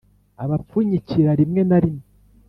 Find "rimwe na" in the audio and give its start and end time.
1.39-1.77